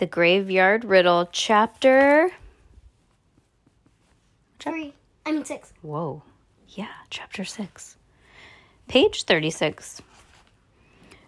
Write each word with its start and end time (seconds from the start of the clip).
The 0.00 0.06
Graveyard 0.06 0.86
Riddle, 0.86 1.28
chapter. 1.30 2.30
Three. 4.58 4.94
I 5.26 5.32
mean 5.32 5.44
six. 5.44 5.74
Whoa. 5.82 6.22
Yeah, 6.68 6.88
chapter 7.10 7.44
6. 7.44 7.98
Page 8.88 9.24
36. 9.24 10.00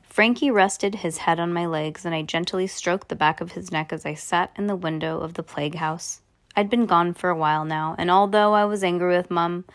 Frankie 0.04 0.50
rested 0.50 0.94
his 0.94 1.18
head 1.18 1.38
on 1.38 1.52
my 1.52 1.66
legs, 1.66 2.06
and 2.06 2.14
I 2.14 2.22
gently 2.22 2.66
stroked 2.66 3.10
the 3.10 3.14
back 3.14 3.42
of 3.42 3.52
his 3.52 3.70
neck 3.70 3.92
as 3.92 4.06
I 4.06 4.14
sat 4.14 4.52
in 4.56 4.68
the 4.68 4.74
window 4.74 5.20
of 5.20 5.34
the 5.34 5.42
plague 5.42 5.74
house. 5.74 6.22
I'd 6.56 6.70
been 6.70 6.86
gone 6.86 7.12
for 7.12 7.28
a 7.28 7.36
while 7.36 7.66
now, 7.66 7.94
and 7.98 8.10
although 8.10 8.54
I 8.54 8.64
was 8.64 8.82
angry 8.82 9.14
with 9.14 9.30
Mum, 9.30 9.66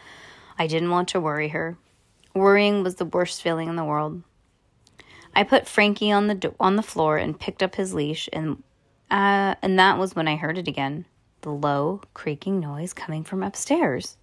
I 0.58 0.66
didn't 0.66 0.90
want 0.90 1.10
to 1.10 1.22
worry 1.22 1.50
her. 1.50 1.78
Worrying 2.34 2.82
was 2.82 2.96
the 2.96 3.06
worst 3.06 3.44
feeling 3.44 3.70
in 3.70 3.76
the 3.76 3.86
world. 3.86 4.24
I 5.36 5.44
put 5.44 5.68
Frankie 5.68 6.12
on 6.12 6.26
the 6.26 6.34
do- 6.34 6.56
on 6.60 6.78
the 6.78 6.82
floor 6.82 7.18
and 7.18 7.40
picked 7.40 7.62
up 7.62 7.76
his 7.76 7.94
leash, 7.94 8.28
and 8.34 8.64
uh, 9.10 9.56
and 9.62 9.80
that 9.80 9.98
was 9.98 10.16
when 10.16 10.28
I 10.28 10.36
heard 10.36 10.58
it 10.58 10.68
again, 10.68 11.06
the 11.42 11.52
low 11.52 12.02
creaking 12.14 12.60
noise 12.60 12.94
coming 12.94 13.24
from 13.24 13.44
upstairs. 13.44 14.18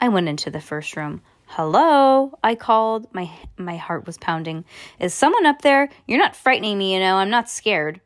I 0.00 0.08
went 0.08 0.28
into 0.28 0.50
the 0.50 0.60
first 0.60 0.96
room. 0.96 1.22
Hello, 1.46 2.36
I 2.42 2.54
called. 2.54 3.06
My 3.14 3.30
my 3.56 3.76
heart 3.76 4.06
was 4.06 4.18
pounding. 4.18 4.64
Is 4.98 5.14
someone 5.14 5.46
up 5.46 5.62
there? 5.62 5.88
You're 6.06 6.18
not 6.18 6.34
frightening 6.36 6.78
me, 6.78 6.94
you 6.94 7.00
know. 7.00 7.16
I'm 7.16 7.30
not 7.30 7.48
scared. 7.48 8.00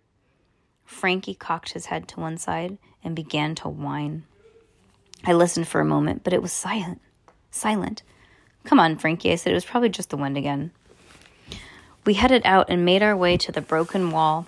Frankie 0.85 1.35
cocked 1.35 1.73
his 1.73 1.87
head 1.87 2.09
to 2.09 2.21
one 2.21 2.37
side 2.37 2.79
and 3.03 3.15
began 3.15 3.55
to 3.57 3.69
whine. 3.69 4.25
I 5.25 5.33
listened 5.33 5.69
for 5.69 5.81
a 5.81 5.85
moment, 5.85 6.25
but 6.25 6.33
it 6.33 6.43
was 6.43 6.53
silent. 6.53 7.01
Silent. 7.51 8.03
Come 8.65 8.81
on, 8.81 8.97
Frankie, 8.97 9.33
I 9.33 9.37
said. 9.37 9.53
It 9.53 9.55
was 9.55 9.65
probably 9.65 9.89
just 9.89 10.11
the 10.11 10.17
wind 10.17 10.37
again. 10.37 10.73
We 12.05 12.15
headed 12.15 12.43
out 12.45 12.71
and 12.71 12.85
made 12.85 13.03
our 13.03 13.17
way 13.17 13.37
to 13.39 13.53
the 13.53 13.61
broken 13.61 14.11
wall, 14.11 14.47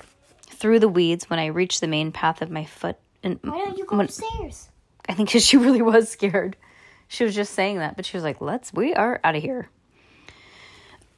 through 0.60 0.78
the 0.78 0.88
weeds 0.88 1.28
when 1.28 1.38
I 1.40 1.46
reached 1.46 1.80
the 1.80 1.88
main 1.88 2.12
path 2.12 2.40
of 2.42 2.50
my 2.50 2.64
foot. 2.64 2.96
And 3.22 3.40
Why 3.42 3.58
don't 3.64 3.76
you 3.78 3.84
go 3.86 3.96
when- 3.96 4.04
upstairs? 4.06 4.68
I 5.08 5.14
think 5.14 5.30
'cause 5.32 5.44
she 5.44 5.56
really 5.56 5.82
was 5.82 6.08
scared. 6.08 6.56
She 7.08 7.24
was 7.24 7.34
just 7.34 7.52
saying 7.54 7.78
that, 7.78 7.96
but 7.96 8.06
she 8.06 8.16
was 8.16 8.22
like, 8.22 8.40
"Let's, 8.40 8.72
we 8.72 8.94
are 8.94 9.18
out 9.24 9.34
of 9.34 9.42
here." 9.42 9.68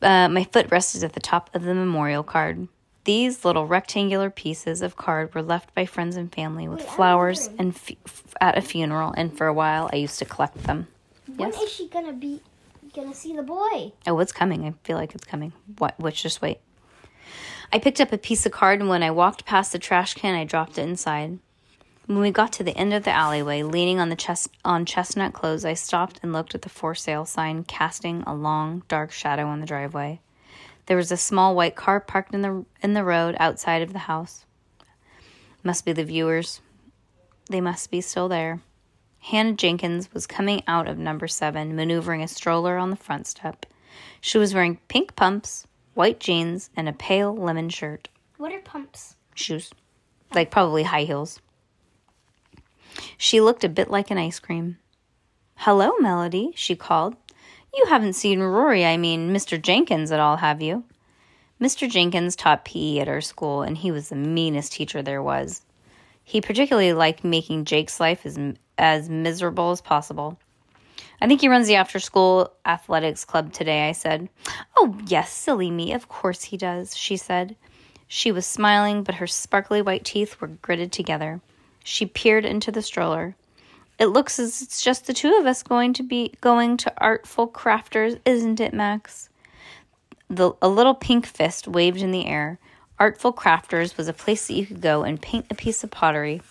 Uh, 0.00 0.28
my 0.28 0.44
foot 0.44 0.70
rested 0.70 1.04
at 1.04 1.12
the 1.12 1.20
top 1.20 1.50
of 1.54 1.62
the 1.62 1.74
memorial 1.74 2.22
card. 2.22 2.66
These 3.04 3.44
little 3.44 3.66
rectangular 3.66 4.30
pieces 4.30 4.80
of 4.80 4.96
card 4.96 5.34
were 5.34 5.42
left 5.42 5.74
by 5.74 5.86
friends 5.86 6.16
and 6.16 6.32
family 6.32 6.68
with 6.68 6.82
flowers 6.82 7.48
and 7.58 7.74
f- 7.74 7.90
f- 8.06 8.34
at 8.40 8.56
a 8.56 8.62
funeral. 8.62 9.12
And 9.16 9.36
for 9.36 9.46
a 9.48 9.52
while, 9.52 9.90
I 9.92 9.96
used 9.96 10.18
to 10.20 10.24
collect 10.24 10.62
them. 10.64 10.86
When 11.36 11.50
Yes. 11.50 11.60
is 11.62 11.72
she 11.72 11.88
gonna 11.88 12.12
be 12.12 12.40
gonna 12.94 13.14
see 13.14 13.34
the 13.34 13.42
boy? 13.42 13.92
Oh, 14.06 14.18
it's 14.20 14.32
coming. 14.32 14.64
I 14.66 14.74
feel 14.84 14.96
like 14.96 15.14
it's 15.14 15.24
coming. 15.24 15.52
What? 15.78 15.98
Which? 15.98 16.22
Just 16.22 16.40
wait. 16.42 16.58
I 17.74 17.78
picked 17.78 18.02
up 18.02 18.12
a 18.12 18.18
piece 18.18 18.44
of 18.44 18.52
card, 18.52 18.80
and 18.80 18.88
when 18.90 19.02
I 19.02 19.10
walked 19.10 19.46
past 19.46 19.72
the 19.72 19.78
trash 19.78 20.12
can, 20.12 20.34
I 20.34 20.44
dropped 20.44 20.76
it 20.76 20.82
inside. 20.82 21.38
When 22.04 22.20
we 22.20 22.30
got 22.30 22.52
to 22.54 22.64
the 22.64 22.76
end 22.76 22.92
of 22.92 23.04
the 23.04 23.12
alleyway, 23.12 23.62
leaning 23.62 23.98
on 23.98 24.10
the 24.10 24.16
chest 24.16 24.50
on 24.62 24.84
Chestnut 24.84 25.32
Close, 25.32 25.64
I 25.64 25.72
stopped 25.72 26.20
and 26.22 26.34
looked 26.34 26.54
at 26.54 26.60
the 26.60 26.68
for 26.68 26.94
sale 26.94 27.24
sign, 27.24 27.64
casting 27.64 28.24
a 28.26 28.34
long, 28.34 28.82
dark 28.88 29.10
shadow 29.10 29.46
on 29.46 29.60
the 29.60 29.66
driveway. 29.66 30.20
There 30.84 30.98
was 30.98 31.10
a 31.10 31.16
small 31.16 31.54
white 31.54 31.74
car 31.74 31.98
parked 31.98 32.34
in 32.34 32.42
the 32.42 32.66
in 32.82 32.92
the 32.92 33.04
road 33.04 33.36
outside 33.38 33.80
of 33.80 33.94
the 33.94 34.00
house. 34.00 34.44
Must 35.62 35.86
be 35.86 35.94
the 35.94 36.04
viewers. 36.04 36.60
They 37.48 37.62
must 37.62 37.90
be 37.90 38.02
still 38.02 38.28
there. 38.28 38.60
Hannah 39.20 39.54
Jenkins 39.54 40.12
was 40.12 40.26
coming 40.26 40.62
out 40.66 40.88
of 40.88 40.98
number 40.98 41.28
seven, 41.28 41.74
maneuvering 41.74 42.22
a 42.22 42.28
stroller 42.28 42.76
on 42.76 42.90
the 42.90 42.96
front 42.96 43.26
step. 43.26 43.64
She 44.20 44.36
was 44.36 44.52
wearing 44.52 44.80
pink 44.88 45.16
pumps, 45.16 45.66
white 45.94 46.20
jeans, 46.20 46.70
and 46.76 46.88
a 46.88 46.92
pale 46.92 47.34
lemon 47.34 47.68
shirt. 47.68 48.08
What 48.36 48.52
are 48.52 48.60
pumps? 48.60 49.16
Shoes. 49.34 49.72
Like 50.34 50.50
probably 50.50 50.84
high 50.84 51.04
heels. 51.04 51.40
She 53.16 53.40
looked 53.40 53.64
a 53.64 53.68
bit 53.68 53.90
like 53.90 54.10
an 54.10 54.18
ice 54.18 54.38
cream. 54.38 54.78
Hello, 55.56 55.92
Melody, 56.00 56.52
she 56.54 56.74
called. 56.74 57.16
You 57.74 57.86
haven't 57.86 58.14
seen 58.14 58.40
Rory, 58.40 58.84
I 58.84 58.96
mean, 58.96 59.32
Mr. 59.32 59.60
Jenkins 59.60 60.12
at 60.12 60.20
all, 60.20 60.36
have 60.36 60.60
you? 60.60 60.84
Mr. 61.60 61.88
Jenkins 61.88 62.34
taught 62.34 62.64
PE 62.64 62.98
at 62.98 63.08
our 63.08 63.20
school, 63.20 63.62
and 63.62 63.78
he 63.78 63.90
was 63.90 64.08
the 64.08 64.16
meanest 64.16 64.72
teacher 64.72 65.00
there 65.00 65.22
was. 65.22 65.62
He 66.24 66.40
particularly 66.40 66.92
liked 66.92 67.24
making 67.24 67.64
Jake's 67.64 68.00
life 68.00 68.26
as, 68.26 68.38
as 68.76 69.08
miserable 69.08 69.70
as 69.70 69.80
possible. 69.80 70.38
I 71.20 71.26
think 71.26 71.40
he 71.40 71.48
runs 71.48 71.66
the 71.66 71.76
after 71.76 72.00
school 72.00 72.52
athletics 72.66 73.24
club 73.24 73.52
today, 73.52 73.88
I 73.88 73.92
said. 73.92 74.28
Oh, 74.76 74.98
yes, 75.06 75.32
silly 75.32 75.70
me. 75.70 75.92
Of 75.92 76.08
course 76.08 76.44
he 76.44 76.56
does, 76.56 76.96
she 76.96 77.16
said. 77.16 77.56
She 78.08 78.32
was 78.32 78.44
smiling, 78.44 79.04
but 79.04 79.14
her 79.16 79.26
sparkly 79.26 79.80
white 79.80 80.04
teeth 80.04 80.40
were 80.40 80.48
gritted 80.48 80.92
together. 80.92 81.40
She 81.84 82.06
peered 82.06 82.44
into 82.44 82.70
the 82.70 82.82
stroller. 82.82 83.36
It 83.98 84.06
looks 84.06 84.38
as 84.38 84.62
it's 84.62 84.82
just 84.82 85.06
the 85.06 85.14
two 85.14 85.36
of 85.38 85.46
us 85.46 85.62
going 85.62 85.92
to 85.94 86.02
be 86.02 86.34
going 86.40 86.76
to 86.78 86.92
Artful 86.98 87.48
Crafters, 87.48 88.18
isn't 88.24 88.60
it, 88.60 88.74
Max? 88.74 89.28
The, 90.28 90.52
a 90.60 90.68
little 90.68 90.94
pink 90.94 91.26
fist 91.26 91.68
waved 91.68 92.02
in 92.02 92.10
the 92.10 92.26
air. 92.26 92.58
Artful 92.98 93.32
Crafters 93.32 93.96
was 93.96 94.08
a 94.08 94.12
place 94.12 94.46
that 94.46 94.54
you 94.54 94.66
could 94.66 94.80
go 94.80 95.04
and 95.04 95.20
paint 95.20 95.46
a 95.50 95.54
piece 95.54 95.84
of 95.84 95.90
pottery. 95.90 96.42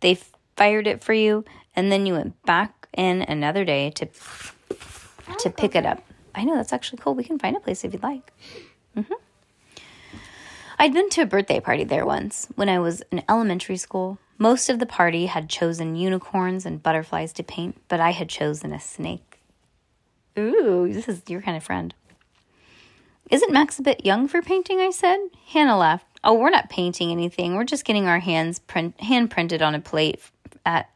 They 0.00 0.18
fired 0.56 0.86
it 0.86 1.02
for 1.02 1.12
you, 1.12 1.44
and 1.74 1.90
then 1.90 2.06
you 2.06 2.14
went 2.14 2.42
back 2.44 2.81
in 2.96 3.22
another 3.22 3.64
day 3.64 3.90
to 3.90 4.08
to 5.38 5.50
pick 5.50 5.74
it 5.74 5.86
up. 5.86 6.02
I 6.34 6.44
know 6.44 6.56
that's 6.56 6.72
actually 6.72 6.98
cool. 6.98 7.14
We 7.14 7.24
can 7.24 7.38
find 7.38 7.56
a 7.56 7.60
place 7.60 7.84
if 7.84 7.92
you'd 7.92 8.02
like. 8.02 8.32
hmm 8.94 9.02
I'd 10.78 10.94
been 10.94 11.10
to 11.10 11.22
a 11.22 11.26
birthday 11.26 11.60
party 11.60 11.84
there 11.84 12.04
once 12.04 12.48
when 12.56 12.68
I 12.68 12.80
was 12.80 13.02
in 13.12 13.22
elementary 13.28 13.76
school. 13.76 14.18
Most 14.36 14.68
of 14.68 14.80
the 14.80 14.86
party 14.86 15.26
had 15.26 15.48
chosen 15.48 15.94
unicorns 15.94 16.66
and 16.66 16.82
butterflies 16.82 17.32
to 17.34 17.44
paint, 17.44 17.80
but 17.86 18.00
I 18.00 18.10
had 18.10 18.28
chosen 18.28 18.72
a 18.72 18.80
snake. 18.80 19.38
Ooh, 20.36 20.92
this 20.92 21.08
is 21.08 21.22
your 21.28 21.40
kind 21.40 21.56
of 21.56 21.62
friend. 21.62 21.94
Isn't 23.30 23.52
Max 23.52 23.78
a 23.78 23.82
bit 23.82 24.04
young 24.04 24.26
for 24.26 24.42
painting? 24.42 24.80
I 24.80 24.90
said. 24.90 25.18
Hannah 25.46 25.78
laughed. 25.78 26.06
Oh, 26.24 26.34
we're 26.34 26.50
not 26.50 26.68
painting 26.68 27.12
anything. 27.12 27.54
We're 27.54 27.64
just 27.64 27.84
getting 27.84 28.06
our 28.06 28.18
hands 28.18 28.58
print, 28.58 29.00
hand 29.00 29.30
printed 29.30 29.62
on 29.62 29.74
a 29.74 29.80
plate 29.80 30.20
at 30.66 30.90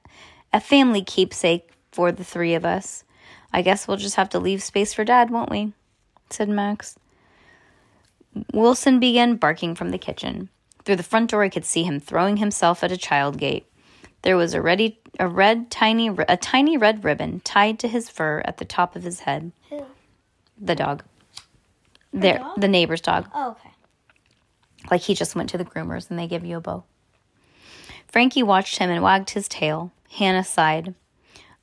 a 0.53 0.61
family 0.61 1.03
keepsake 1.03 1.71
for 1.97 2.13
the 2.13 2.23
three 2.23 2.53
of 2.53 2.67
us. 2.67 3.05
I 3.55 3.63
guess 3.63 3.89
we'll 3.89 3.97
just 3.97 4.17
have 4.17 4.29
to 4.29 4.39
leave 4.39 4.63
space 4.63 4.93
for 4.93 5.03
Dad, 5.03 5.31
won't 5.31 5.51
we? 5.51 5.73
said 6.29 6.47
Max. 6.47 6.99
Wilson 8.53 9.01
began 9.01 9.37
barking 9.37 9.75
from 9.75 9.93
the 9.93 9.99
kitchen. 9.99 10.51
Through 10.85 10.97
the 10.97 11.03
front 11.03 11.31
door, 11.31 11.43
I 11.43 11.49
could 11.49 11.65
see 11.65 11.85
him 11.85 11.99
throwing 11.99 12.37
himself 12.37 12.85
at 12.85 12.93
a 12.93 12.99
child 12.99 13.39
gate. 13.39 13.65
There 14.21 14.37
was 14.37 14.53
a 14.53 14.61
ready, 14.61 15.01
a 15.19 15.27
red 15.27 15.71
tiny, 15.71 16.09
a 16.29 16.37
tiny 16.37 16.77
red 16.77 17.03
ribbon 17.03 17.41
tied 17.41 17.79
to 17.79 17.89
his 17.89 18.11
fur 18.11 18.43
at 18.45 18.59
the 18.59 18.67
top 18.67 18.95
of 18.95 19.03
his 19.03 19.21
head. 19.21 19.53
Who? 19.71 19.87
The 20.61 20.75
dog. 20.75 21.03
There, 22.13 22.39
dog? 22.39 22.61
the 22.61 22.69
neighbor's 22.69 23.01
dog. 23.01 23.27
Oh, 23.35 23.53
okay. 23.53 23.71
Like 24.91 25.01
he 25.01 25.15
just 25.15 25.35
went 25.35 25.49
to 25.49 25.59
the 25.59 25.65
groomers 25.65 26.11
and 26.11 26.19
they 26.19 26.27
give 26.27 26.45
you 26.45 26.59
a 26.59 26.61
bow. 26.61 26.85
Frankie 28.07 28.43
watched 28.43 28.77
him 28.77 28.91
and 28.91 29.03
wagged 29.03 29.31
his 29.31 29.49
tail. 29.49 29.93
Hannah 30.11 30.45
sighed. 30.45 30.95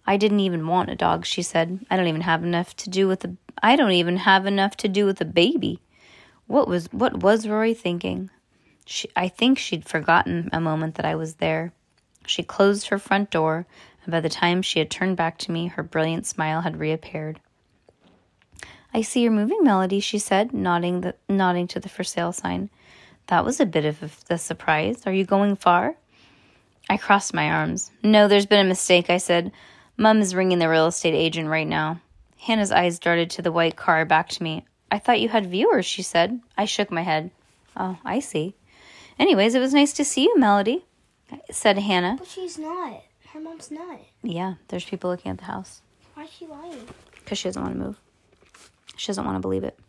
I 0.06 0.18
didn't 0.18 0.42
even 0.42 0.68
want 0.68 0.90
a 0.90 0.96
dog, 0.96 1.26
she 1.26 1.42
said. 1.42 1.86
I 1.90 1.96
don't 1.96 2.08
even 2.08 2.22
have 2.22 2.44
enough 2.44 2.76
to 2.78 2.90
do 2.90 3.08
with 3.08 3.22
the 3.22 3.38
I 3.62 3.76
don't 3.76 3.92
even 3.92 4.18
have 4.18 4.46
enough 4.46 4.76
to 4.78 4.90
do 4.90 5.06
with 5.06 5.22
a 5.22 5.26
baby. 5.26 5.80
What 6.48 6.68
was 6.68 6.88
what 6.92 7.22
was 7.22 7.48
Rory 7.48 7.74
thinking? 7.74 8.30
She, 8.86 9.10
I 9.16 9.30
think 9.30 9.58
she'd 9.58 9.86
forgotten 9.86 10.50
a 10.52 10.60
moment 10.60 10.96
that 10.96 11.06
I 11.06 11.16
was 11.16 11.36
there. 11.36 11.72
She 12.26 12.44
closed 12.44 12.88
her 12.88 13.00
front 13.00 13.32
door, 13.32 13.66
and 14.04 14.12
by 14.12 14.20
the 14.20 14.30
time 14.30 14.62
she 14.62 14.80
had 14.80 14.90
turned 14.90 15.16
back 15.16 15.38
to 15.40 15.52
me, 15.52 15.68
her 15.68 15.84
brilliant 15.84 16.26
smile 16.26 16.62
had 16.62 16.78
reappeared. 16.78 17.40
I 18.94 19.02
see 19.02 19.22
you're 19.22 19.32
moving, 19.32 19.64
Melody, 19.64 20.00
she 20.02 20.20
said, 20.20 20.54
nodding 20.54 21.02
the 21.02 21.16
nodding 21.30 21.68
to 21.70 21.80
the 21.80 21.90
for 21.90 22.04
sale 22.04 22.34
sign. 22.34 22.70
That 23.28 23.46
was 23.46 23.60
a 23.60 23.66
bit 23.66 23.86
of 23.86 24.04
a, 24.04 24.34
a 24.34 24.38
surprise. 24.38 25.04
Are 25.06 25.14
you 25.14 25.26
going 25.26 25.56
far? 25.56 25.96
I 26.90 26.98
crossed 26.98 27.34
my 27.34 27.50
arms. 27.50 27.90
No, 28.04 28.28
there's 28.28 28.46
been 28.46 28.66
a 28.66 28.70
mistake, 28.70 29.10
I 29.10 29.18
said. 29.18 29.54
Mum 29.98 30.22
is 30.22 30.36
ringing 30.36 30.60
the 30.60 30.69
real 30.69 30.88
estate 30.88 31.13
agent 31.13 31.50
right 31.50 31.68
now. 31.68 32.01
Hannah's 32.38 32.72
eyes 32.72 33.00
darted 33.00 33.30
to 33.31 33.42
the 33.42 33.51
white 33.51 33.75
car 33.75 34.06
back 34.06 34.30
to 34.30 34.44
me. 34.44 34.66
I 34.92 35.00
thought 35.00 35.22
you 35.22 35.30
had 35.30 35.45
viewers, 35.48 35.86
she 35.86 36.01
said. 36.01 36.40
I 36.57 36.66
shook 36.66 36.92
my 36.92 37.01
head. 37.01 37.31
Oh, 37.78 37.98
I 38.04 38.19
see. 38.19 38.56
Anyways, 39.18 39.56
it 39.56 39.60
was 39.60 39.74
nice 39.74 39.94
to 39.94 40.06
see 40.06 40.24
you, 40.24 40.38
Melody, 40.38 40.86
said 41.51 41.78
Hannah. 41.78 42.16
But 42.18 42.28
she's 42.28 42.57
not. 42.57 43.04
Her 43.31 43.40
mom's 43.40 43.72
not. 43.72 44.00
Yeah, 44.22 44.56
there's 44.68 44.84
people 44.86 45.10
looking 45.10 45.31
at 45.31 45.38
the 45.38 45.45
house 45.45 45.81
Why 46.13 46.24
is 46.24 46.31
she 46.31 46.46
lying? 46.48 46.88
because 47.24 47.38
she 47.38 47.48
doesn't 47.48 47.62
want 47.62 47.74
to 47.75 47.80
move. 47.80 48.00
She 48.98 49.07
doesn't 49.07 49.25
want 49.25 49.36
to 49.38 49.42
believe 49.42 49.63
it. 49.63 49.80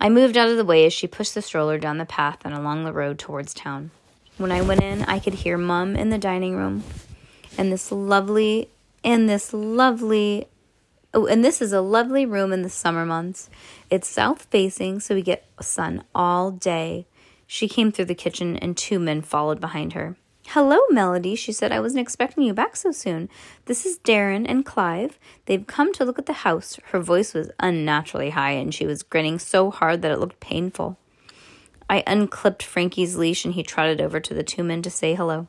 I 0.00 0.08
moved 0.08 0.36
out 0.36 0.48
of 0.48 0.56
the 0.56 0.64
way 0.64 0.84
as 0.86 0.92
she 0.92 1.06
pushed 1.06 1.34
the 1.34 1.42
stroller 1.42 1.78
down 1.78 1.98
the 1.98 2.04
path 2.04 2.38
and 2.44 2.54
along 2.54 2.84
the 2.84 2.92
road 2.92 3.18
towards 3.18 3.54
town. 3.54 3.90
When 4.36 4.50
I 4.50 4.62
went 4.62 4.82
in, 4.82 5.02
I 5.04 5.18
could 5.20 5.34
hear 5.34 5.56
Mum 5.56 5.94
in 5.94 6.10
the 6.10 6.18
dining 6.18 6.56
room 6.56 6.82
and 7.56 7.72
this 7.72 7.90
lovely, 7.92 8.70
and 9.02 9.28
this 9.28 9.52
lovely, 9.52 10.48
oh, 11.12 11.26
and 11.26 11.44
this 11.44 11.60
is 11.60 11.72
a 11.72 11.80
lovely 11.80 12.26
room 12.26 12.52
in 12.52 12.62
the 12.62 12.70
summer 12.70 13.04
months. 13.04 13.50
It's 13.90 14.08
south 14.08 14.46
facing, 14.50 15.00
so 15.00 15.14
we 15.14 15.22
get 15.22 15.46
sun 15.60 16.04
all 16.14 16.50
day. 16.50 17.06
She 17.46 17.68
came 17.68 17.92
through 17.92 18.06
the 18.06 18.14
kitchen, 18.14 18.56
and 18.56 18.76
two 18.76 18.98
men 18.98 19.22
followed 19.22 19.60
behind 19.60 19.92
her. 19.92 20.16
Hello, 20.48 20.78
Melody, 20.90 21.34
she 21.36 21.52
said. 21.52 21.72
I 21.72 21.80
wasn't 21.80 22.02
expecting 22.02 22.44
you 22.44 22.52
back 22.52 22.76
so 22.76 22.92
soon. 22.92 23.30
This 23.64 23.86
is 23.86 23.98
Darren 23.98 24.44
and 24.46 24.64
Clive. 24.64 25.18
They've 25.46 25.66
come 25.66 25.92
to 25.94 26.04
look 26.04 26.18
at 26.18 26.26
the 26.26 26.32
house. 26.32 26.78
Her 26.86 27.00
voice 27.00 27.32
was 27.32 27.50
unnaturally 27.58 28.30
high, 28.30 28.52
and 28.52 28.72
she 28.74 28.86
was 28.86 29.02
grinning 29.02 29.38
so 29.38 29.70
hard 29.70 30.02
that 30.02 30.12
it 30.12 30.18
looked 30.18 30.40
painful. 30.40 30.98
I 31.88 32.02
unclipped 32.06 32.62
Frankie's 32.62 33.16
leash, 33.16 33.44
and 33.44 33.54
he 33.54 33.62
trotted 33.62 34.00
over 34.00 34.20
to 34.20 34.34
the 34.34 34.42
two 34.42 34.62
men 34.62 34.82
to 34.82 34.90
say 34.90 35.14
hello. 35.14 35.46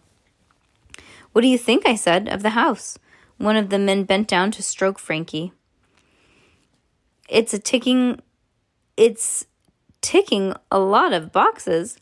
What 1.35 1.41
do 1.41 1.49
you 1.49 1.57
think, 1.57 1.85
I 1.85 1.95
said, 1.95 2.29
of 2.29 2.43
the 2.43 2.51
house? 2.51 2.97
One 3.35 3.57
of 3.57 3.69
the 3.69 3.77
men 3.77 4.05
bent 4.05 4.29
down 4.29 4.51
to 4.51 4.63
stroke 4.63 4.97
Frankie. 4.97 5.51
It's 7.27 7.53
a 7.53 7.59
ticking. 7.59 8.21
It's 8.95 9.45
ticking 9.99 10.53
a 10.71 10.79
lot 10.79 11.11
of 11.11 11.33
boxes. 11.33 11.97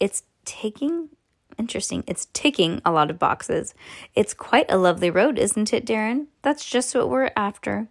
It's 0.00 0.22
ticking 0.46 1.10
Interesting. 1.58 2.02
It's 2.06 2.28
ticking 2.32 2.80
a 2.82 2.90
lot 2.90 3.10
of 3.10 3.18
boxes. 3.18 3.74
It's 4.14 4.32
quite 4.32 4.70
a 4.70 4.78
lovely 4.78 5.10
road, 5.10 5.38
isn't 5.38 5.74
it, 5.74 5.84
Darren? 5.84 6.28
That's 6.40 6.64
just 6.64 6.94
what 6.94 7.10
we're 7.10 7.32
after. 7.36 7.88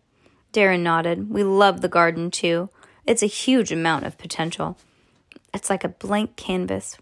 Darren 0.51 0.81
nodded. 0.81 1.29
We 1.29 1.43
love 1.43 1.81
the 1.81 1.87
garden, 1.87 2.31
too. 2.31 2.69
It's 3.05 3.21
a 3.21 3.27
huge 3.27 3.71
amount 3.71 4.05
of 4.05 4.17
potential. 4.17 4.79
It's 5.53 5.69
like 5.69 5.83
a 5.83 5.89
blank 5.89 6.35
canvas. 6.35 6.97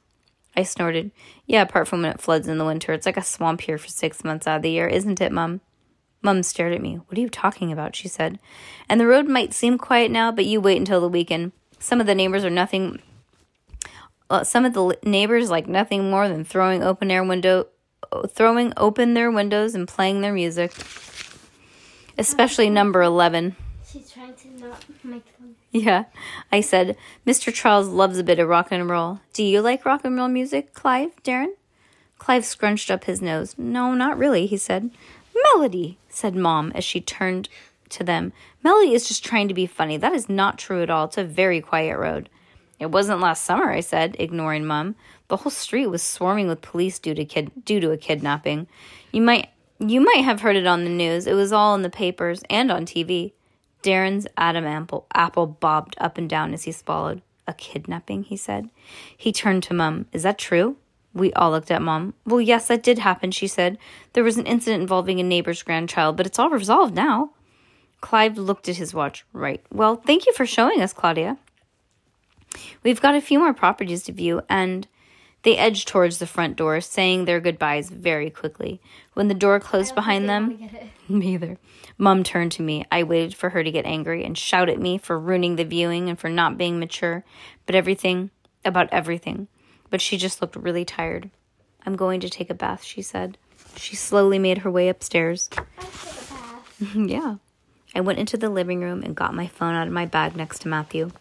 I 0.56 0.64
snorted. 0.64 1.12
Yeah, 1.46 1.62
apart 1.64 1.88
from 1.88 2.02
when 2.02 2.12
it 2.12 2.22
floods 2.22 2.48
in 2.48 2.58
the 2.58 2.66
winter. 2.66 2.94
It's 2.94 3.06
like 3.06 3.18
a 3.18 3.24
swamp 3.24 3.62
here 3.62 3.78
for 3.78 3.88
six 3.88 4.24
months 4.24 4.48
out 4.48 4.58
of 4.58 4.62
the 4.62 4.72
year, 4.72 4.88
isn't 4.88 5.22
it, 5.22 5.32
Mum? 5.32 5.62
Mum 6.22 6.44
stared 6.44 6.74
at 6.74 6.82
me. 6.82 6.96
What 6.96 7.18
are 7.18 7.22
you 7.22 7.30
talking 7.30 7.72
about? 7.72 7.96
she 7.96 8.08
said. 8.08 8.40
And 8.88 9.00
the 9.00 9.08
road 9.08 9.28
might 9.28 9.54
seem 9.54 9.78
quiet 9.78 10.12
now, 10.12 10.32
but 10.32 10.46
you 10.46 10.62
wait 10.62 10.78
until 10.78 11.02
the 11.02 11.10
weekend. 11.10 11.52
Some 11.80 12.00
of 12.00 12.08
the 12.08 12.16
neighbors 12.16 12.46
are 12.46 12.50
nothing 12.50 13.02
uh, 14.30 14.44
some 14.44 14.66
of 14.66 14.74
the 14.74 14.98
neighbors 15.04 15.52
like 15.52 15.68
nothing 15.68 16.10
more 16.10 16.28
than 16.28 16.44
throwing 16.44 16.82
open 16.82 17.12
air 17.12 17.24
window, 17.24 17.68
throwing 18.30 18.74
open 18.78 19.14
their 19.14 19.30
windows 19.30 19.76
and 19.76 19.88
playing 19.88 20.22
their 20.22 20.34
music. 20.34 20.74
Especially 22.18 22.70
number 22.70 23.04
eleven. 23.04 23.56
She's 23.94 24.10
trying 24.10 24.34
to 24.34 24.48
not 24.60 24.84
make. 25.04 25.24
Yeah, 25.72 26.06
I 26.51 26.62
said, 26.62 26.98
Mr. 27.28 27.54
Charles 27.54 27.88
loves 27.88 28.18
a 28.18 28.24
bit 28.24 28.40
of 28.40 28.50
rock 28.50 28.69
and 28.72 28.90
roll. 28.90 29.19
Do 29.34 29.44
you 29.44 29.62
like 29.62 29.86
rock 29.86 30.04
and 30.04 30.18
roll 30.18 30.30
music, 30.30 30.74
Clive, 30.74 31.12
Darren? 31.24 31.54
Clive 32.18 32.44
scrunched 32.44 32.90
up 32.90 33.04
his 33.04 33.22
nose. 33.22 33.54
No, 33.56 33.94
not 33.94 34.18
really, 34.18 34.48
he 34.48 34.57
said. 34.57 34.90
Melody, 35.44 36.00
said 36.10 36.36
Mom 36.36 36.72
as 36.74 36.84
she 36.84 37.01
turned 37.01 37.50
to 37.90 38.04
them. 38.04 38.34
Melody 38.63 38.95
is 38.95 39.07
just 39.07 39.24
trying 39.24 39.48
to 39.48 39.54
be 39.54 39.68
funny. 39.68 39.98
That 39.98 40.13
is 40.13 40.28
not 40.28 40.57
true 40.57 40.81
at 40.81 40.89
all. 40.89 41.06
It's 41.06 41.19
a 41.19 41.24
very 41.24 41.62
quiet 41.62 41.96
road. 41.96 42.30
It 42.80 42.88
wasn't 42.88 43.22
last 43.22 43.44
summer, 43.44 43.69
I 43.69 43.81
said, 43.81 44.16
ignoring 44.18 44.66
Mum. 44.66 44.96
The 45.28 45.38
whole 45.38 45.51
street 45.51 45.88
was 45.88 46.01
swarming 46.01 46.48
with 46.48 46.63
police 46.63 46.98
due 46.98 47.13
to 47.13 47.25
kid 47.25 47.51
due 47.63 47.80
to 47.80 47.92
a 47.92 47.98
kidnapping. 47.98 48.66
You 49.12 49.22
might 49.22 49.50
you 49.78 50.01
might 50.01 50.24
have 50.24 50.42
heard 50.42 50.56
it 50.56 50.66
on 50.66 50.84
the 50.84 50.89
news. 50.89 51.28
It 51.28 51.34
was 51.34 51.51
all 51.51 51.75
in 51.75 51.84
the 51.84 51.92
papers 51.92 52.42
and 52.50 52.72
on 52.72 52.88
TV. 52.88 53.34
Darren's 53.84 54.26
Adam 54.38 54.66
apple, 54.66 55.06
apple 55.14 55.46
bobbed 55.46 55.96
up 56.00 56.18
and 56.18 56.30
down 56.30 56.54
as 56.54 56.64
he 56.64 56.72
swallowed. 56.72 57.22
A 57.48 57.54
kidnapping, 57.54 58.24
he 58.24 58.38
said. 58.38 58.70
He 59.16 59.32
turned 59.32 59.64
to 59.64 59.74
Mum. 59.74 60.06
Is 60.14 60.24
that 60.24 60.38
true? 60.38 60.78
We 61.14 61.32
all 61.34 61.52
looked 61.52 61.70
at 61.70 61.82
Mom. 61.82 62.14
Well, 62.26 62.42
yes, 62.42 62.68
that 62.68 62.82
did 62.82 63.00
happen, 63.00 63.32
she 63.32 63.48
said. 63.48 63.78
There 64.14 64.24
was 64.24 64.38
an 64.38 64.48
incident 64.48 64.82
involving 64.82 65.20
a 65.20 65.24
neighbor's 65.24 65.62
grandchild, 65.62 66.18
but 66.18 66.26
it's 66.26 66.40
all 66.40 66.50
resolved 66.50 66.96
now. 66.96 67.32
Clive 68.02 68.38
looked 68.38 68.68
at 68.68 68.78
his 68.78 68.94
watch. 68.94 69.26
Right. 69.34 69.64
Well, 69.72 69.98
thank 69.98 70.26
you 70.26 70.34
for 70.34 70.46
showing 70.46 70.82
us, 70.82 70.94
Claudia. 70.94 71.38
We've 72.82 73.02
got 73.02 73.16
a 73.16 73.22
few 73.22 73.40
more 73.40 73.54
properties 73.54 74.04
to 74.04 74.12
view, 74.12 74.42
and 74.50 74.88
they 75.44 75.57
edged 75.57 75.90
towards 75.90 76.18
the 76.18 76.28
front 76.28 76.56
door, 76.56 76.80
saying 76.80 77.25
their 77.25 77.42
goodbyes 77.42 77.90
very 77.90 78.30
quickly. 78.30 78.81
When 79.13 79.28
the 79.28 79.34
door 79.34 79.60
closed 79.60 79.94
behind 79.94 80.28
them, 80.28 80.69
me 81.10 81.34
either. 81.34 81.57
Mum 81.98 82.24
turned 82.24 82.54
to 82.54 82.62
me. 82.62 82.86
I 82.92 83.04
waited 83.04 83.36
for 83.36 83.50
her 83.50 83.63
to 83.63 83.72
get 83.72 83.86
angry 83.86 84.24
and 84.24 84.38
shout 84.38 84.69
at 84.69 84.80
me 84.80 84.98
for 84.98 85.19
ruining 85.19 85.57
the 85.57 85.66
viewing 85.66 86.10
and 86.10 86.18
for 86.18 86.30
not 86.30 86.57
being 86.57 86.80
mature, 86.80 87.25
but 87.66 87.75
everything, 87.75 88.31
about 88.63 88.88
everything. 88.92 89.50
But 89.90 90.01
she 90.01 90.18
just 90.18 90.42
looked 90.42 90.56
really 90.56 90.86
tired. 90.86 91.30
I'm 91.86 91.98
going 91.98 92.22
to 92.22 92.30
take 92.30 92.50
a 92.50 92.56
bath, 92.56 92.84
she 92.84 93.01
said. 93.01 93.38
She 93.75 93.98
slowly 93.98 94.39
made 94.39 94.60
her 94.60 94.72
way 94.72 94.88
upstairs. 94.88 95.50
yeah. 96.96 97.36
I 97.94 98.00
went 98.00 98.19
into 98.19 98.38
the 98.38 98.50
living 98.50 98.80
room 98.80 99.04
and 99.04 99.16
got 99.16 99.36
my 99.36 99.48
phone 99.48 99.75
out 99.75 99.88
of 99.88 99.94
my 99.94 100.06
bag 100.06 100.38
next 100.38 100.60
to 100.60 100.69
Matthew. 100.69 101.12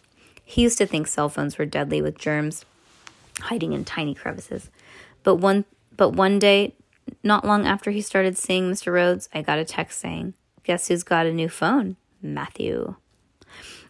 He 0.45 0.61
used 0.61 0.77
to 0.77 0.85
think 0.85 1.07
cell 1.07 1.29
phones 1.29 1.57
were 1.57 1.65
deadly 1.65 2.01
with 2.01 2.17
germs 2.17 2.65
hiding 3.39 3.73
in 3.73 3.85
tiny 3.85 4.13
crevices. 4.13 4.69
But 5.23 5.35
one 5.35 5.65
but 5.95 6.09
one 6.09 6.39
day, 6.39 6.75
not 7.23 7.45
long 7.45 7.65
after 7.65 7.91
he 7.91 8.01
started 8.01 8.37
seeing 8.37 8.71
Mr. 8.71 8.91
Rhodes, 8.91 9.29
I 9.33 9.41
got 9.41 9.59
a 9.59 9.65
text 9.65 9.99
saying, 9.99 10.33
"Guess 10.63 10.87
who's 10.87 11.03
got 11.03 11.25
a 11.25 11.33
new 11.33 11.49
phone? 11.49 11.97
Matthew." 12.21 12.95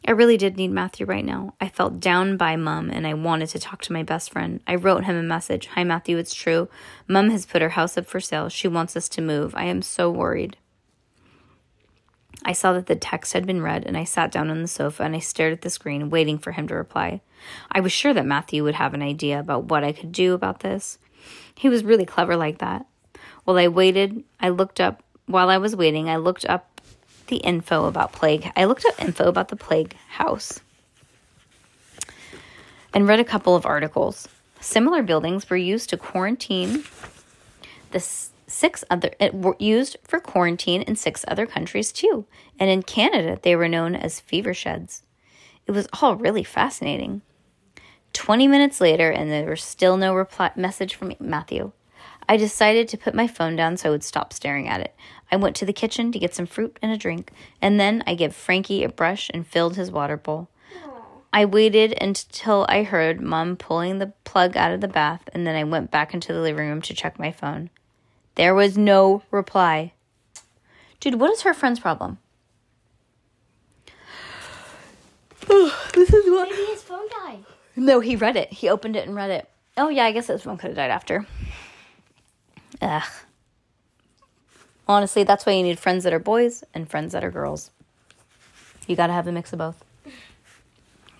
I 0.06 0.12
really 0.12 0.36
did 0.36 0.58
need 0.58 0.72
Matthew 0.72 1.06
right 1.06 1.24
now. 1.24 1.54
I 1.62 1.70
felt 1.70 2.02
down 2.02 2.36
by 2.36 2.58
Mum 2.58 2.90
and 2.92 3.08
I 3.08 3.14
wanted 3.14 3.48
to 3.50 3.60
talk 3.60 3.82
to 3.84 3.94
my 3.94 4.04
best 4.04 4.32
friend. 4.32 4.60
I 4.68 4.76
wrote 4.76 5.06
him 5.06 5.16
a 5.16 5.24
message. 5.24 5.68
Hi, 5.68 5.86
Matthew, 5.86 6.18
it's 6.18 6.34
true. 6.34 6.68
Mum 7.08 7.30
has 7.30 7.46
put 7.46 7.62
her 7.62 7.70
house 7.70 7.98
up 7.98 8.06
for 8.06 8.20
sale. 8.20 8.50
She 8.50 8.68
wants 8.68 8.98
us 8.98 9.08
to 9.10 9.22
move. 9.22 9.56
I 9.56 9.64
am 9.64 9.82
so 9.82 10.12
worried. 10.12 10.58
I 12.46 12.54
saw 12.54 12.74
that 12.74 12.88
the 12.88 12.96
text 12.96 13.34
had 13.34 13.46
been 13.46 13.62
read, 13.62 13.86
and 13.86 13.98
I 13.98 14.04
sat 14.04 14.32
down 14.32 14.50
on 14.50 14.62
the 14.62 14.68
sofa 14.68 15.04
and 15.04 15.16
I 15.16 15.20
stared 15.20 15.54
at 15.54 15.62
the 15.62 15.70
screen, 15.70 16.10
waiting 16.10 16.38
for 16.38 16.52
him 16.52 16.68
to 16.68 16.76
reply. 16.76 17.22
I 17.72 17.80
was 17.80 17.92
sure 17.92 18.14
that 18.14 18.26
Matthew 18.26 18.64
would 18.64 18.76
have 18.76 18.94
an 18.94 19.02
idea 19.02 19.40
about 19.40 19.66
what 19.66 19.84
I 19.84 19.92
could 19.92 20.12
do 20.12 20.34
about 20.34 20.60
this. 20.60 20.98
He 21.56 21.70
was 21.70 21.84
really 21.84 22.06
clever 22.06 22.36
like 22.36 22.58
that. 22.58 22.86
While 23.46 23.58
I 23.58 23.68
waited, 23.68 24.24
I 24.40 24.50
looked 24.50 24.82
up. 24.82 25.04
While 25.26 25.50
I 25.50 25.58
was 25.58 25.76
waiting, 25.76 26.10
I 26.10 26.18
looked 26.18 26.46
up 26.46 26.82
the 27.28 27.38
info 27.38 27.86
about 27.86 28.12
plague. 28.12 28.52
I 28.56 28.66
looked 28.66 28.86
up 28.86 29.02
info 29.02 29.28
about 29.28 29.48
the 29.48 29.56
plague 29.56 29.96
house 30.10 30.60
and 32.94 33.08
read 33.08 33.20
a 33.20 33.26
couple 33.26 33.56
of 33.56 33.66
articles. 33.66 34.28
Similar 34.60 35.04
buildings 35.04 35.50
were 35.50 35.58
used 35.58 35.90
to 35.90 35.98
quarantine 35.98 36.84
the 37.92 38.00
six 38.48 38.84
other 38.90 39.12
it 39.20 39.34
were 39.34 39.56
used 39.60 39.98
for 40.04 40.20
quarantine 40.20 40.82
in 40.84 40.96
six 40.96 41.24
other 41.28 41.46
countries 41.46 41.92
too. 41.92 42.26
And 42.60 42.70
in 42.70 42.84
Canada, 42.84 43.40
they 43.42 43.56
were 43.56 43.68
known 43.68 43.96
as 43.96 44.20
fever 44.20 44.54
sheds. 44.54 45.04
It 45.66 45.72
was 45.72 45.88
all 46.02 46.16
really 46.16 46.44
fascinating. 46.44 47.22
20 48.14 48.48
minutes 48.48 48.80
later 48.80 49.10
and 49.10 49.32
there 49.32 49.50
was 49.50 49.64
still 49.64 49.98
no 49.98 50.14
reply 50.14 50.52
message 50.56 50.96
from 50.96 51.14
Matthew. 51.20 51.72
I 52.28 52.38
decided 52.38 52.88
to 52.88 52.98
put 52.98 53.16
my 53.16 53.28
phone 53.28 53.56
down 53.56 53.78
so 53.78 53.90
I 53.90 53.92
would 53.92 54.04
stop 54.04 54.34
staring 54.34 54.68
at 54.68 54.82
it. 54.82 54.96
I 55.32 55.36
went 55.36 55.56
to 55.58 55.66
the 55.66 55.74
kitchen 55.74 56.12
to 56.12 56.20
get 56.20 56.34
some 56.34 56.46
fruit 56.46 56.78
and 56.82 56.92
a 56.92 56.98
drink, 56.98 57.32
and 57.62 57.80
then 57.80 58.04
I 58.08 58.16
gave 58.16 58.34
Frankie 58.34 58.84
a 58.84 58.90
brush 58.90 59.30
and 59.34 59.46
filled 59.46 59.76
his 59.76 59.92
water 59.92 60.16
bowl. 60.16 60.48
I 61.34 61.46
waited 61.46 61.98
until 62.00 62.66
I 62.70 62.84
heard 62.84 63.20
Mom 63.20 63.58
pulling 63.58 63.98
the 63.98 64.14
plug 64.24 64.56
out 64.56 64.72
of 64.72 64.82
the 64.82 64.88
bath, 64.88 65.28
and 65.34 65.48
then 65.48 65.56
I 65.56 65.64
went 65.64 65.90
back 65.90 66.14
into 66.14 66.32
the 66.32 66.40
living 66.42 66.68
room 66.70 66.82
to 66.84 66.94
check 66.94 67.18
my 67.18 67.32
phone. 67.32 67.72
There 68.36 68.56
was 68.56 68.78
no 68.78 69.24
reply. 69.32 69.94
Dude, 71.00 71.20
what 71.20 71.32
is 71.32 71.42
her 71.42 71.54
friend's 71.54 71.80
problem? 71.80 72.18
this 75.48 76.14
is 76.14 76.30
what. 76.30 76.50
Maybe 76.50 76.64
his 76.64 76.82
phone 76.82 77.08
died. 77.10 77.44
No, 77.76 78.00
he 78.00 78.16
read 78.16 78.36
it. 78.36 78.52
He 78.52 78.70
opened 78.70 78.96
it 78.96 79.08
and 79.08 79.16
read 79.16 79.30
it. 79.30 79.50
Oh, 79.78 79.90
yeah, 79.90 80.06
I 80.06 80.12
guess 80.12 80.28
his 80.28 80.44
phone 80.44 80.58
could 80.58 80.70
have 80.70 80.78
died 80.78 80.92
after. 80.92 81.26
Ugh. 82.82 83.04
Honestly, 84.88 85.24
that's 85.24 85.46
why 85.46 85.54
you 85.54 85.64
need 85.64 85.80
friends 85.80 86.04
that 86.04 86.14
are 86.14 86.20
boys 86.20 86.64
and 86.74 86.90
friends 86.90 87.14
that 87.14 87.24
are 87.24 87.32
girls. 87.32 87.72
You 88.88 88.96
gotta 88.96 89.14
have 89.14 89.28
a 89.28 89.32
mix 89.32 89.54
of 89.54 89.60
both. 89.60 89.84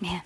Man. 0.00 0.22